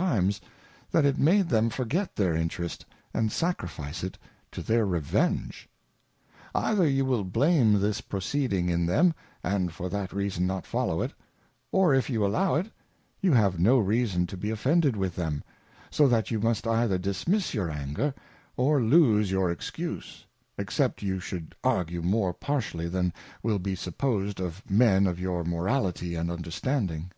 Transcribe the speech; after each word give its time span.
times, 0.00 0.40
thaLlt 0.94 1.18
made 1.18 1.48
^hem 1.50 1.70
forget 1.70 2.16
their 2.16 2.34
Interest, 2.34 2.86
and 3.12 3.28
sacdficeJbt, 3.28 4.14
to. 4.50 4.62
their,,R.ey.£iige._. 4.62 5.66
Either 6.54 6.88
you 6.88 7.04
will 7.04 7.22
blame 7.24 7.78
this 7.80 8.00
Proceeding 8.00 8.70
in 8.70 8.86
them, 8.86 9.12
and 9.44 9.74
for 9.74 9.90
that 9.90 10.14
reason 10.14 10.46
not 10.46 10.64
follow 10.64 11.02
it, 11.02 11.12
or 11.70 11.92
if 11.94 12.08
you 12.08 12.24
allow 12.24 12.54
it, 12.54 12.70
you 13.20 13.34
have 13.34 13.60
no 13.60 13.78
reason 13.78 14.26
to 14.28 14.38
be 14.38 14.48
offended 14.48 14.96
with 14.96 15.16
them; 15.16 15.44
so 15.90 16.08
that 16.08 16.30
you 16.30 16.40
must 16.40 16.66
either 16.66 16.96
dismiss 16.96 17.52
your 17.52 17.70
Anger, 17.70 18.14
or 18.56 18.80
lose 18.80 19.30
your 19.30 19.50
Excuse; 19.50 20.24
except 20.56 21.00
j'ou 21.00 21.20
should 21.20 21.54
argue 21.62 22.00
more 22.00 22.32
partially 22.32 22.88
than 22.88 23.12
will 23.42 23.58
be 23.58 23.74
supposed 23.74 24.40
of 24.40 24.62
Men 24.70 25.06
of 25.06 25.20
your 25.20 25.44
Morality 25.44 26.14
and 26.14 26.30
Understanding. 26.30 27.12